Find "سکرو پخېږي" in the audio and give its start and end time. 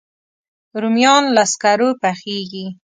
1.51-2.65